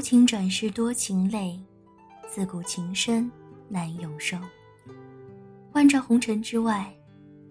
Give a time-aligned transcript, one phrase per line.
[0.00, 1.60] 薄情转世多情泪，
[2.26, 3.30] 自古情深
[3.68, 4.38] 难永寿。
[5.72, 6.90] 万丈红尘之外，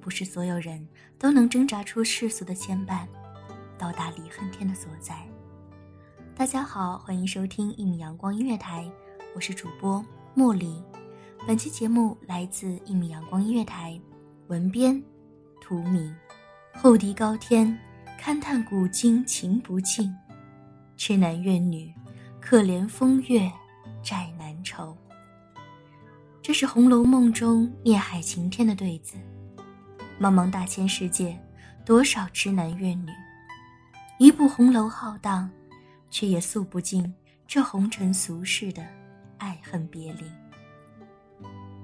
[0.02, 0.84] 不是所有人
[1.20, 3.06] 都能挣扎出世俗的牵绊，
[3.78, 5.16] 到达离恨天的所在。
[6.34, 8.92] 大家好，欢迎收听一米阳光音乐台，
[9.36, 10.04] 我是主播
[10.36, 10.82] 茉莉。
[11.46, 14.02] 本期节目来自一米阳光音乐台，
[14.48, 15.00] 文编
[15.62, 16.12] 图米。
[16.74, 17.80] 后笛高天，
[18.20, 20.12] 勘探古今情不尽，
[20.98, 21.94] 痴男怨女。
[22.50, 23.48] 可怜风月
[24.02, 24.98] 债难酬。
[26.42, 29.18] 这是《红楼梦》中孽海情天的对子。
[30.20, 31.40] 茫茫大千世界，
[31.86, 33.12] 多少痴男怨女，
[34.18, 35.48] 一部红楼浩荡，
[36.10, 37.14] 却也诉不尽
[37.46, 38.84] 这红尘俗世的
[39.38, 40.24] 爱恨别离。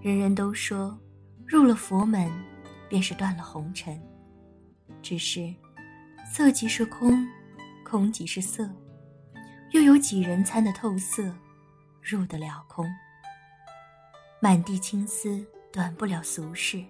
[0.01, 0.97] 人人都说，
[1.45, 2.27] 入了佛门，
[2.89, 4.01] 便是断了红尘。
[5.03, 5.53] 只是，
[6.25, 7.23] 色即是空，
[7.83, 8.67] 空即是色。
[9.71, 11.33] 又有几人参得透色，
[12.01, 12.85] 入得了空？
[14.39, 16.83] 满地青丝短不了俗世，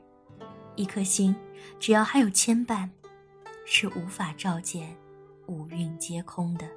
[0.76, 1.36] 一颗心
[1.80, 2.90] 只要还有牵绊，
[3.66, 4.96] 是无法照见
[5.48, 6.68] 五蕴皆空的。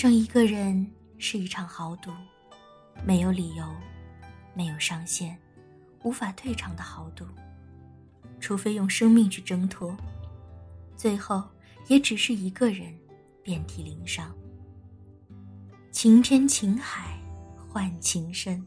[0.00, 2.10] 上一个人是一场豪赌，
[3.04, 3.66] 没有理由，
[4.54, 5.36] 没有上限，
[6.04, 7.26] 无法退场的豪赌。
[8.40, 9.94] 除非用生命去挣脱，
[10.96, 11.44] 最后
[11.86, 12.98] 也只是一个人
[13.42, 14.34] 遍体鳞伤。
[15.90, 17.20] 情天情海
[17.68, 18.64] 换情深，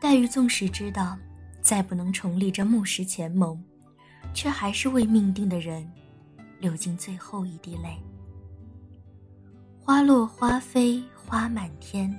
[0.00, 1.16] 黛玉纵使知道
[1.62, 3.62] 再不能重立这木石前盟，
[4.34, 5.88] 却还是为命定的人
[6.58, 7.96] 流尽最后一滴泪。
[9.90, 12.16] 花落花飞花满天，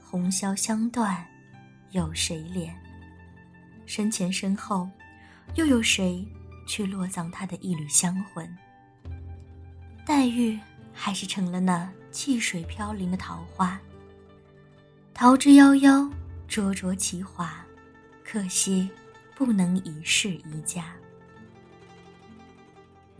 [0.00, 1.22] 红消香断，
[1.90, 2.72] 有谁怜？
[3.84, 4.88] 身前身后，
[5.54, 6.26] 又有谁
[6.66, 8.48] 去落葬他的一缕香魂？
[10.06, 10.58] 黛玉
[10.94, 13.78] 还是成了那汽水飘零的桃花，
[15.12, 16.10] 桃之夭夭，
[16.48, 17.62] 灼灼其华，
[18.24, 18.88] 可惜
[19.34, 20.86] 不能一世一家。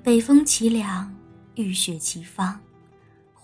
[0.02, 1.14] 北风凄凉，
[1.56, 2.58] 雨雪齐芳，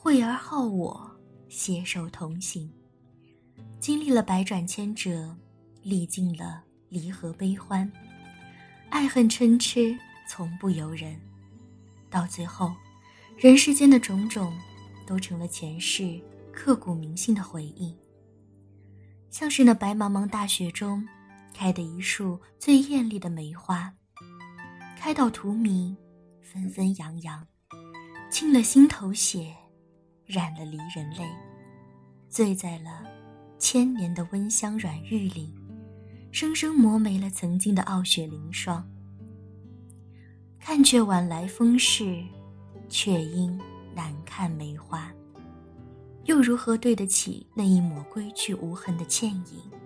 [0.02, 1.10] 惠儿好我，
[1.50, 2.72] 携手同行。
[3.78, 5.36] 经历了百转千折，
[5.82, 7.92] 历尽了离合悲欢，
[8.88, 9.94] 爱恨嗔痴
[10.26, 11.20] 从不由人，
[12.08, 12.72] 到最后。
[13.36, 14.58] 人世间的种种，
[15.06, 16.18] 都成了前世
[16.50, 17.94] 刻骨铭心的回忆。
[19.28, 21.06] 像是那白茫茫大雪中，
[21.52, 23.92] 开的一束最艳丽的梅花，
[24.96, 25.94] 开到荼蘼，
[26.40, 27.46] 纷纷扬扬，
[28.30, 29.54] 沁了心头血，
[30.30, 31.28] 染了离人泪，
[32.28, 33.02] 醉在了
[33.58, 35.54] 千年的温香软玉里，
[36.30, 38.88] 生生磨没了曾经的傲雪凌霜。
[40.58, 42.24] 看却晚来风势。
[42.92, 43.56] 却因
[43.94, 45.12] 难看梅花，
[46.24, 49.79] 又如何对得起那一抹归去无痕的倩影？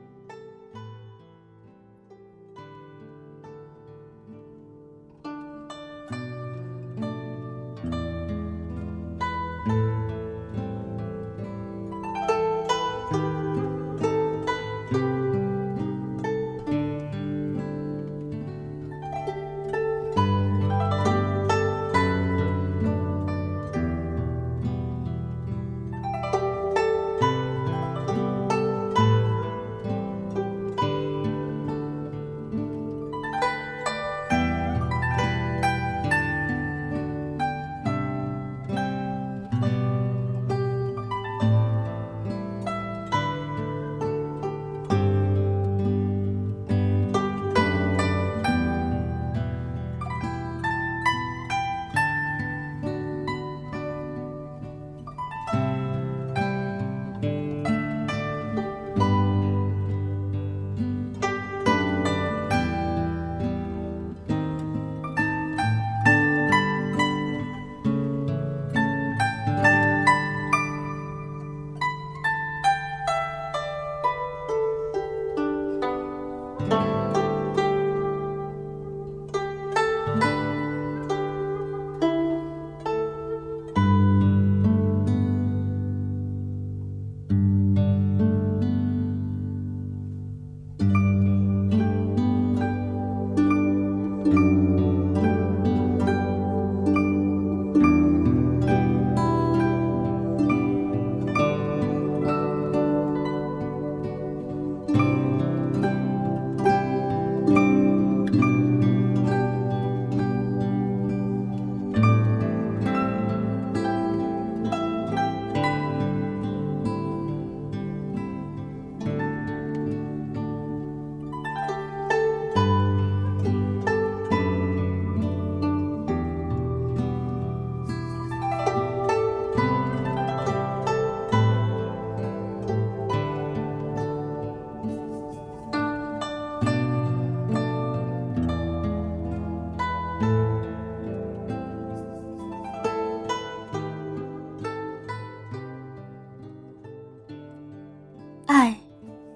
[148.47, 148.77] 爱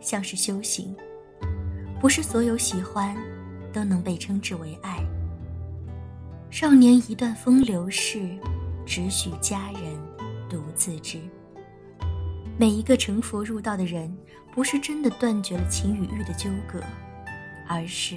[0.00, 0.94] 像是修行，
[2.00, 3.16] 不是所有喜欢
[3.72, 4.98] 都能被称之为爱。
[6.50, 8.28] 少年一段风流事，
[8.86, 9.82] 只许佳人
[10.48, 11.18] 独自知。
[12.58, 14.14] 每一个成佛入道的人，
[14.52, 16.82] 不是真的断绝了情与欲的纠葛，
[17.68, 18.16] 而是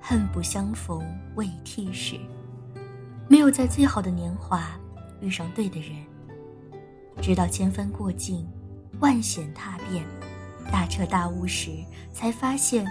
[0.00, 1.00] 恨不相逢
[1.36, 2.16] 未替时，
[3.28, 4.78] 没有在最好的年华
[5.20, 5.96] 遇上对的人，
[7.20, 8.46] 直到千帆过尽，
[9.02, 10.02] 万险踏遍。
[10.70, 11.70] 大彻大悟时，
[12.12, 12.86] 才发现，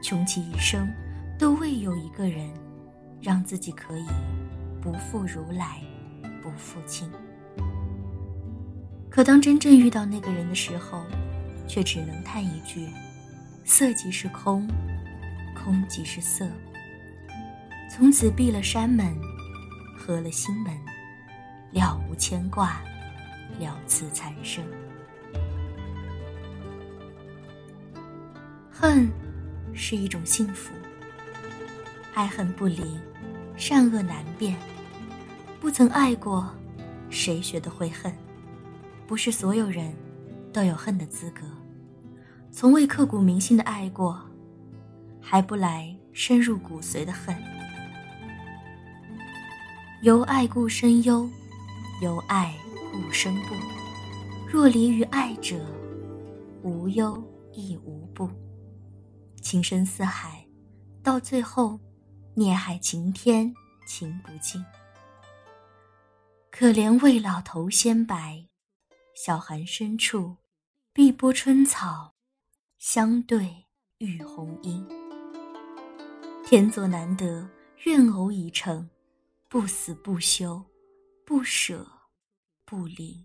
[0.00, 0.88] 穷其一生，
[1.38, 2.48] 都未有一个人，
[3.20, 4.06] 让自己可以
[4.80, 5.82] 不负如来，
[6.40, 7.10] 不负卿。
[9.10, 11.02] 可当真正遇到那个人的时候，
[11.68, 12.88] 却只能叹一句：
[13.64, 14.66] 色即是空，
[15.54, 16.48] 空即是色。
[17.90, 19.14] 从此闭了山门，
[19.96, 20.74] 合了心门，
[21.72, 22.80] 了无牵挂，
[23.58, 24.64] 了此残生。
[28.76, 29.08] 恨
[29.72, 30.74] 是一种幸福。
[32.12, 32.82] 爱恨不离，
[33.56, 34.56] 善恶难辨。
[35.60, 36.50] 不曾爱过，
[37.08, 38.12] 谁学得会恨？
[39.06, 39.94] 不是所有人
[40.52, 41.42] 都有恨的资格。
[42.50, 44.20] 从未刻骨铭心的爱过，
[45.20, 47.32] 还不来深入骨髓的恨。
[50.02, 51.30] 由爱故生忧，
[52.02, 52.52] 由爱
[52.92, 53.54] 故生怖。
[54.50, 55.56] 若离于爱者，
[56.62, 58.28] 无忧亦无怖。
[59.44, 60.42] 情深似海，
[61.02, 61.78] 到最后，
[62.34, 63.54] 孽海情天，
[63.86, 64.64] 情不尽。
[66.50, 68.42] 可怜未老头先白，
[69.14, 70.34] 小寒深处，
[70.94, 72.14] 碧波春草，
[72.78, 73.66] 相对
[73.98, 74.82] 浴红英。
[76.46, 77.46] 天作难得，
[77.84, 78.88] 愿偶已成，
[79.50, 80.64] 不死不休，
[81.26, 81.86] 不舍
[82.64, 83.22] 不离。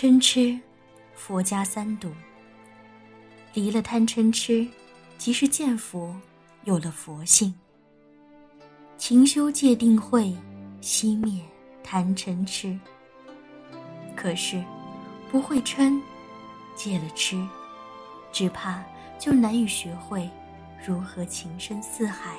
[0.00, 0.56] 嗔痴，
[1.12, 2.08] 佛家三毒。
[3.52, 4.64] 离了贪嗔痴，
[5.16, 6.14] 即是见佛，
[6.62, 7.52] 有了佛性。
[8.96, 10.32] 勤修戒定慧，
[10.80, 11.42] 熄灭
[11.82, 12.78] 贪嗔痴。
[14.14, 14.62] 可是，
[15.32, 16.00] 不会嗔，
[16.76, 17.36] 戒了痴，
[18.30, 18.80] 只怕
[19.18, 20.30] 就难以学会
[20.86, 22.36] 如何情深似海，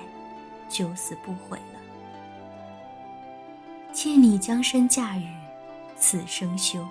[0.69, 1.79] 九死不悔了。
[3.91, 5.27] 借你江山驾驭，
[5.97, 6.87] 此生修。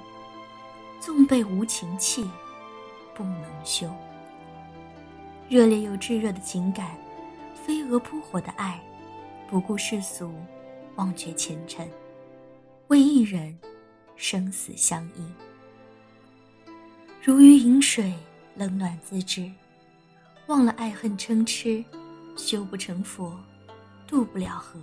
[1.01, 2.29] 纵被无情弃，
[3.15, 3.91] 不能休。
[5.49, 6.97] 热烈又炙热的情感，
[7.55, 8.81] 飞蛾扑火的爱，
[9.49, 10.33] 不顾世俗，
[10.97, 11.89] 忘却前尘，
[12.89, 13.57] 为一人
[14.17, 15.25] 生死相依。
[17.23, 18.13] 如鱼饮水，
[18.55, 19.51] 冷暖自知。
[20.47, 21.85] 忘了爱恨嗔痴，
[22.37, 23.39] 修不成佛，
[24.07, 24.81] 渡不了河，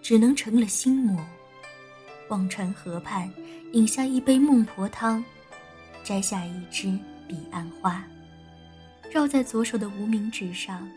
[0.00, 1.20] 只能成了心魔。
[2.28, 3.30] 忘川河畔。
[3.72, 5.22] 饮下一杯孟婆汤，
[6.02, 8.02] 摘下一枝彼岸花，
[9.10, 10.88] 绕在左手的无名指上，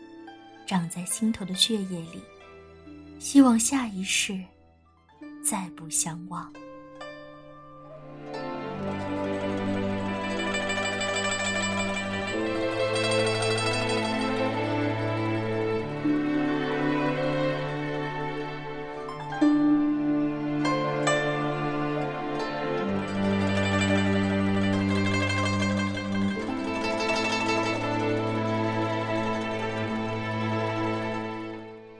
[0.66, 2.22] 长在心头的血液里。
[3.18, 4.40] 希望下一世
[5.44, 6.52] 再不相忘。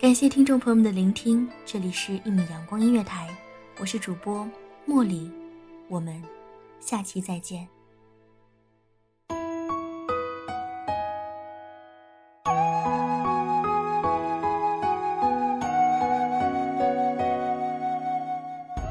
[0.02, 3.28] 感谢听众朋友们的聆听，这里是一米阳光音乐台，
[3.78, 4.44] 我是主播
[4.84, 5.30] 茉莉，
[5.86, 6.20] 我们
[6.80, 7.68] 下期再见。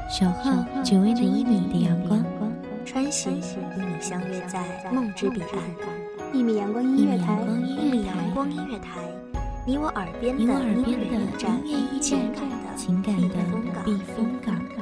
[0.08, 2.24] 守候只为那一米的阳光，
[2.86, 8.98] 穿行与你相约在梦之彼岸，一米阳光音乐台，一米阳光音乐台。
[9.64, 10.56] 你我耳边的音乐
[11.14, 11.62] 驿站，
[12.00, 13.36] 情感的情感的
[13.84, 14.81] 避风港。